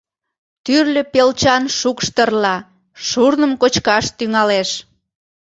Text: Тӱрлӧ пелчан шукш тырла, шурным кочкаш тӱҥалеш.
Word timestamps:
Тӱрлӧ 0.65 1.01
пелчан 1.13 1.63
шукш 1.77 2.05
тырла, 2.15 2.57
шурным 3.07 3.51
кочкаш 3.61 4.05
тӱҥалеш. 4.17 4.69